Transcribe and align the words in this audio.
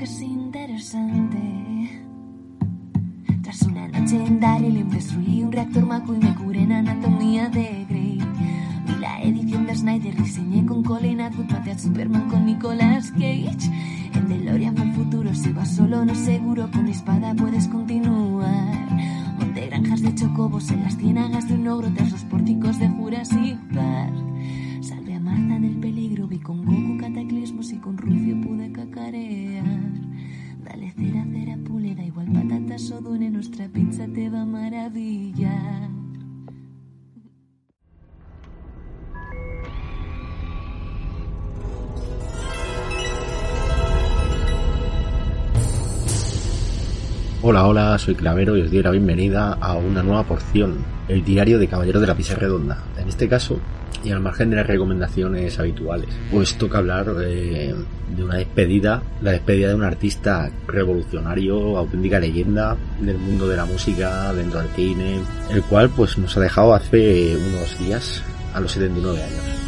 Que 0.00 0.04
es 0.04 0.22
interesante. 0.22 1.38
Tras 3.42 3.60
una 3.64 3.86
noche 3.86 4.16
en 4.16 4.40
Daryl 4.40 4.88
destruí 4.88 5.42
un 5.42 5.52
reactor 5.52 5.84
maco 5.84 6.14
y 6.14 6.18
me 6.18 6.34
curé 6.36 6.62
en 6.62 6.72
anatomía 6.72 7.50
de 7.50 7.84
Grey. 7.86 8.18
Vi 8.86 8.94
la 8.98 9.20
edición 9.20 9.66
de 9.66 9.74
Snyder, 9.74 10.16
diseñé 10.16 10.64
con 10.64 10.82
Colin 10.82 11.20
Atwood, 11.20 11.52
a 11.52 11.78
Superman 11.78 12.30
con 12.30 12.46
Nicolas 12.46 13.10
Cage. 13.10 13.70
En 14.14 14.26
DeLorean 14.26 14.78
el 14.78 14.92
futuro, 14.94 15.34
si 15.34 15.52
vas 15.52 15.76
solo 15.76 16.02
no 16.02 16.14
seguro, 16.14 16.70
con 16.70 16.84
mi 16.84 16.92
espada 16.92 17.34
puedes 17.34 17.68
continuar. 17.68 18.88
Monté 19.38 19.66
granjas 19.66 20.00
de 20.00 20.14
chocobos 20.14 20.70
en 20.70 20.82
las 20.82 20.96
ciénagas 20.96 21.46
de 21.46 21.56
un 21.56 21.68
ogro 21.68 21.92
tras 21.92 22.10
los 22.10 22.24
pórticos 22.24 22.78
de 22.78 22.88
Jurassic 22.88 23.58
Park. 23.74 24.14
Salvé 24.80 25.16
a 25.16 25.20
Marta 25.20 25.58
del 25.58 25.76
peligro, 25.76 26.26
vi 26.26 26.38
con 26.38 26.64
Goku 26.64 26.96
cataclismos 26.98 27.70
y 27.70 27.76
con 27.76 27.98
Rufio 27.98 28.19
patatas 33.00 33.06
o 33.06 33.10
dune, 33.10 33.30
nuestra 33.30 33.68
Hola, 47.42 47.66
hola, 47.66 47.98
soy 47.98 48.14
Clavero 48.14 48.54
y 48.54 48.60
os 48.60 48.70
doy 48.70 48.82
la 48.82 48.90
bienvenida 48.90 49.56
a 49.62 49.72
una 49.72 50.02
nueva 50.02 50.24
porción, 50.24 50.84
el 51.08 51.24
diario 51.24 51.58
de 51.58 51.68
Caballero 51.68 51.98
de 51.98 52.06
la 52.06 52.14
Pisa 52.14 52.34
Redonda. 52.34 52.84
En 52.98 53.08
este 53.08 53.30
caso, 53.30 53.58
y 54.04 54.10
al 54.10 54.20
margen 54.20 54.50
de 54.50 54.56
las 54.56 54.66
recomendaciones 54.66 55.58
habituales, 55.58 56.10
pues 56.30 56.58
toca 56.58 56.76
hablar 56.76 57.06
eh, 57.24 57.74
de 58.14 58.22
una 58.22 58.36
despedida, 58.36 59.02
la 59.22 59.30
despedida 59.30 59.68
de 59.68 59.74
un 59.74 59.84
artista 59.84 60.50
revolucionario, 60.66 61.78
auténtica 61.78 62.20
leyenda 62.20 62.76
del 63.00 63.16
mundo 63.16 63.48
de 63.48 63.56
la 63.56 63.64
música, 63.64 64.34
dentro 64.34 64.60
del 64.60 64.68
cine, 64.76 65.20
el 65.50 65.62
cual 65.62 65.88
pues 65.88 66.18
nos 66.18 66.36
ha 66.36 66.40
dejado 66.40 66.74
hace 66.74 67.38
unos 67.38 67.78
días, 67.78 68.22
a 68.52 68.60
los 68.60 68.70
79 68.70 69.18
años. 69.18 69.59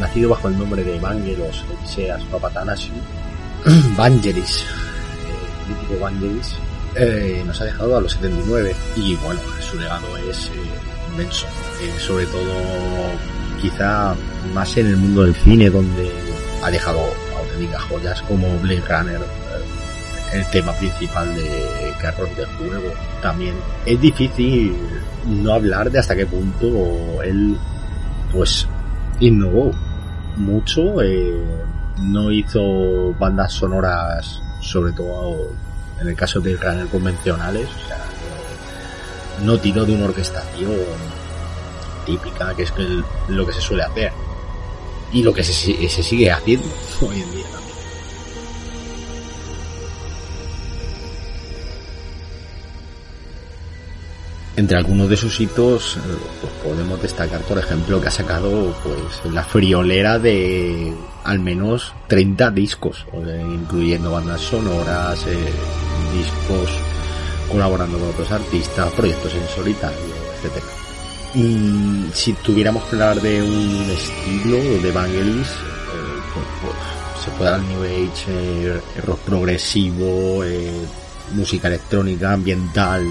Nacido 0.00 0.30
bajo 0.30 0.48
el 0.48 0.58
nombre 0.58 0.82
de 0.82 0.98
Vangelos 0.98 1.64
Odiseas 1.70 2.22
Papatanasiu, 2.24 2.94
Vangelis, 3.96 4.64
el 5.66 5.74
mítico 5.74 6.00
Vangelis, 6.00 6.56
eh, 6.96 7.42
nos 7.46 7.60
ha 7.60 7.64
dejado 7.64 7.96
a 7.96 8.00
los 8.00 8.12
79 8.12 8.74
y 8.96 9.16
bueno, 9.16 9.40
su 9.60 9.78
legado 9.78 10.16
es 10.30 10.46
eh, 10.46 10.52
inmenso, 11.12 11.46
Eh, 11.82 11.98
sobre 11.98 12.26
todo 12.26 12.52
quizá 13.60 14.14
más 14.54 14.76
en 14.76 14.86
el 14.86 14.96
mundo 14.96 15.22
del 15.24 15.34
cine 15.34 15.70
donde 15.70 16.10
ha 16.62 16.70
dejado 16.70 17.00
auténticas 17.36 17.82
joyas 17.82 18.22
como 18.22 18.46
Blade 18.58 18.82
Runner, 18.88 19.20
eh, 19.20 20.36
el 20.38 20.46
tema 20.50 20.72
principal 20.74 21.34
de 21.34 21.94
Carros 22.00 22.36
de 22.36 22.44
Juego 22.44 22.92
también. 23.22 23.54
Es 23.86 24.00
difícil 24.00 24.76
no 25.26 25.52
hablar 25.52 25.90
de 25.90 25.98
hasta 25.98 26.14
qué 26.14 26.26
punto 26.26 27.22
él 27.22 27.56
pues 28.32 28.66
innovó 29.20 29.72
mucho, 30.36 31.02
eh, 31.02 31.40
no 31.98 32.30
hizo 32.30 33.14
bandas 33.14 33.52
sonoras, 33.52 34.40
sobre 34.60 34.92
todo 34.92 35.50
en 36.00 36.08
el 36.08 36.16
caso 36.16 36.40
de 36.40 36.56
Runner 36.56 36.86
convencionales, 36.88 37.68
o 37.68 37.86
sea, 37.86 38.04
no, 39.40 39.52
no 39.52 39.58
tiró 39.58 39.84
de 39.84 39.94
una 39.94 40.06
orquestación 40.06 40.72
típica, 42.04 42.54
que 42.54 42.64
es 42.64 42.72
lo 43.28 43.46
que 43.46 43.52
se 43.52 43.60
suele 43.60 43.84
hacer 43.84 44.12
y 45.12 45.22
lo 45.22 45.32
que 45.32 45.44
se, 45.44 45.52
se 45.52 46.02
sigue 46.02 46.30
haciendo 46.30 46.66
hoy 47.00 47.20
en 47.20 47.30
día 47.30 47.44
también. 47.44 47.63
Entre 54.56 54.76
algunos 54.76 55.08
de 55.08 55.16
sus 55.16 55.40
hitos 55.40 55.96
eh, 55.96 56.00
pues 56.40 56.52
podemos 56.62 57.02
destacar, 57.02 57.40
por 57.42 57.58
ejemplo, 57.58 58.00
que 58.00 58.08
ha 58.08 58.12
sacado 58.12 58.74
pues 58.84 59.32
la 59.32 59.42
friolera 59.42 60.18
de 60.18 60.94
al 61.24 61.40
menos 61.40 61.92
30 62.06 62.50
discos, 62.50 63.06
incluyendo 63.12 64.12
bandas 64.12 64.40
sonoras, 64.40 65.26
eh, 65.26 65.52
discos 66.14 66.70
colaborando 67.50 67.98
con 67.98 68.10
otros 68.10 68.30
artistas, 68.30 68.92
proyectos 68.92 69.34
en 69.34 69.48
solitario, 69.48 69.98
etcétera. 70.36 70.66
Y 71.34 72.10
si 72.12 72.32
tuviéramos 72.34 72.84
que 72.84 72.96
hablar 72.96 73.20
de 73.20 73.42
un 73.42 73.90
estilo 73.90 74.56
de 74.82 74.92
Vangelis, 74.92 75.48
eh, 75.48 75.52
pues, 76.32 76.46
pues, 76.62 77.24
se 77.24 77.30
puede 77.32 77.50
dar 77.50 77.60
New 77.60 77.82
Age, 77.82 78.24
eh, 78.28 78.80
rock 79.04 79.20
progresivo, 79.20 80.44
música 81.32 81.68
electrónica, 81.68 82.32
ambiental, 82.32 83.02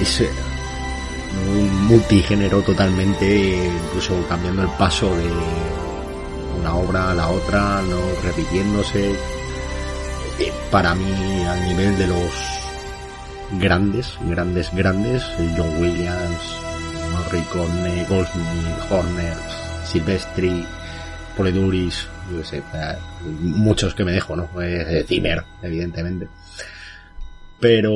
es 0.00 0.20
eh, 0.20 0.30
un 1.54 1.86
multigénero 1.86 2.62
totalmente, 2.62 3.70
incluso 3.86 4.26
cambiando 4.28 4.62
el 4.62 4.68
paso 4.70 5.14
de 5.14 5.24
una 6.60 6.74
obra 6.76 7.10
a 7.10 7.14
la 7.14 7.28
otra, 7.28 7.82
no 7.82 7.98
repitiéndose. 8.22 9.12
Eh, 10.38 10.52
Para 10.70 10.94
mí, 10.94 11.44
al 11.44 11.68
nivel 11.68 11.96
de 11.96 12.06
los 12.06 12.30
grandes, 13.52 14.18
grandes, 14.22 14.72
grandes, 14.74 15.24
John 15.56 15.80
Williams, 15.80 16.56
Morricone, 17.12 18.04
Goldsmith, 18.08 18.90
Horner, 18.90 19.36
Silvestri, 19.84 20.64
Poleduris, 21.36 22.06
yo 22.32 22.44
sé, 22.44 22.58
eh, 22.58 22.96
muchos 23.40 23.94
que 23.94 24.04
me 24.04 24.12
dejo, 24.12 24.36
¿no? 24.36 24.48
Zimmer, 25.06 25.44
evidentemente. 25.62 26.28
Pero 27.58 27.90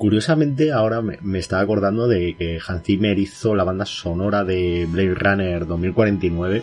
Curiosamente, 0.00 0.72
ahora 0.72 1.02
me, 1.02 1.18
me 1.20 1.40
estaba 1.40 1.60
acordando 1.60 2.08
de 2.08 2.34
que 2.34 2.58
Hans 2.66 2.84
Zimmer 2.84 3.18
hizo 3.18 3.54
la 3.54 3.64
banda 3.64 3.84
sonora 3.84 4.44
de 4.44 4.86
Blade 4.90 5.14
Runner 5.14 5.66
2049 5.66 6.62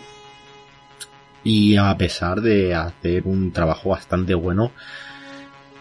y 1.44 1.75
a 1.75 1.96
pesar 1.96 2.42
de 2.42 2.74
hacer 2.74 3.28
un 3.28 3.52
trabajo 3.52 3.90
bastante 3.90 4.34
bueno, 4.34 4.72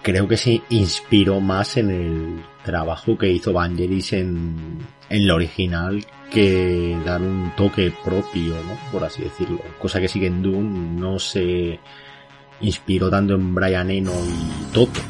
creo 0.02 0.28
que 0.28 0.36
se 0.36 0.60
inspiró 0.68 1.40
más 1.40 1.78
en 1.78 1.88
el 1.88 2.44
trabajo 2.62 3.16
que 3.16 3.32
hizo 3.32 3.54
Vangelis 3.54 4.12
en, 4.12 4.76
en 5.08 5.26
lo 5.26 5.36
original 5.36 6.04
que 6.30 6.94
dar 7.06 7.22
un 7.22 7.52
toque 7.56 7.90
propio, 8.04 8.52
¿no? 8.52 8.92
Por 8.92 9.02
así 9.02 9.22
decirlo. 9.22 9.62
Cosa 9.78 9.98
que 9.98 10.08
sí 10.08 10.20
que 10.20 10.26
en 10.26 10.42
Dune 10.42 11.00
no 11.00 11.18
se 11.18 11.80
inspiró 12.60 13.08
tanto 13.08 13.32
en 13.32 13.54
Brian 13.54 13.90
Eno 13.90 14.12
y 14.12 14.74
Toto. 14.74 15.00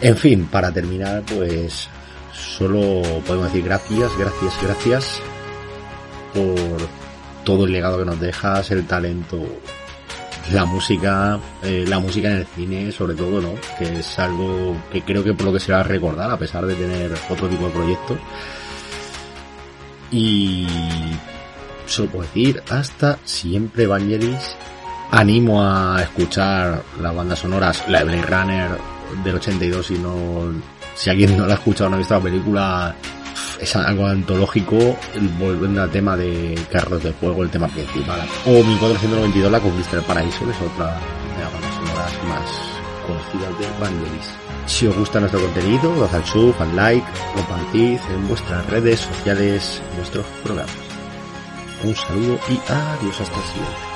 En 0.00 0.16
fin, 0.16 0.46
para 0.46 0.72
terminar, 0.72 1.22
pues 1.22 1.88
solo 2.32 3.02
podemos 3.26 3.50
decir 3.50 3.64
gracias, 3.64 4.10
gracias, 4.18 4.54
gracias 4.62 5.20
por 6.34 6.88
todo 7.44 7.64
el 7.64 7.72
legado 7.72 7.98
que 7.98 8.04
nos 8.04 8.20
dejas, 8.20 8.70
el 8.72 8.86
talento, 8.86 9.42
la 10.52 10.66
música, 10.66 11.38
eh, 11.62 11.84
la 11.88 11.98
música 11.98 12.28
en 12.28 12.36
el 12.38 12.46
cine, 12.46 12.92
sobre 12.92 13.14
todo, 13.14 13.40
¿no? 13.40 13.54
Que 13.78 14.00
es 14.00 14.18
algo 14.18 14.76
que 14.92 15.02
creo 15.02 15.24
que 15.24 15.32
por 15.32 15.46
lo 15.46 15.52
que 15.54 15.60
se 15.60 15.72
va 15.72 15.80
a 15.80 15.84
recordar, 15.84 16.30
a 16.30 16.38
pesar 16.38 16.66
de 16.66 16.74
tener 16.74 17.14
otro 17.30 17.48
tipo 17.48 17.66
de 17.66 17.72
proyectos. 17.72 18.18
Y 20.10 20.66
solo 21.86 22.10
puedo 22.10 22.24
decir, 22.24 22.62
hasta 22.70 23.18
siempre, 23.24 23.84
Evangelis. 23.84 24.56
Animo 25.10 25.62
a 25.64 26.02
escuchar 26.02 26.82
las 27.00 27.14
bandas 27.14 27.38
sonoras, 27.38 27.84
la 27.88 28.04
de 28.04 28.22
Runner 28.22 28.95
del 29.24 29.36
82, 29.36 29.86
si 29.86 29.94
no, 29.98 30.52
si 30.94 31.10
alguien 31.10 31.36
no 31.36 31.46
la 31.46 31.54
ha 31.54 31.56
escuchado 31.56 31.90
no 31.90 31.96
ha 31.96 31.98
visto 31.98 32.14
la 32.14 32.20
película, 32.20 32.96
es 33.60 33.76
algo 33.76 34.06
antológico, 34.06 34.96
volviendo 35.38 35.82
al 35.82 35.90
tema 35.90 36.16
de 36.16 36.58
carros 36.70 37.02
de 37.02 37.12
fuego, 37.12 37.42
el 37.42 37.50
tema 37.50 37.68
principal. 37.68 38.20
O 38.46 38.50
1492, 38.50 39.50
La 39.50 39.60
Conquista 39.60 39.96
del 39.96 40.04
Paraíso, 40.04 40.50
es 40.50 40.56
otra 40.60 40.98
de 41.34 41.42
las 41.42 41.74
sonoras 41.74 42.12
más 42.28 42.76
conocidas 43.06 43.58
de 43.58 43.80
Vangelis. 43.80 44.46
Si 44.66 44.86
os 44.86 44.96
gusta 44.96 45.20
nuestro 45.20 45.40
contenido, 45.40 45.94
dad 46.00 46.14
al 46.16 46.26
sub, 46.26 46.54
al 46.58 46.74
like, 46.74 47.06
compartid 47.34 47.98
en 48.10 48.28
vuestras 48.28 48.66
redes 48.66 49.00
sociales 49.00 49.80
nuestros 49.96 50.26
programas. 50.42 50.74
Un 51.84 51.94
saludo 51.94 52.38
y 52.48 52.54
adiós 52.70 53.20
hasta 53.20 53.36
el 53.36 53.44
siguiente. 53.44 53.95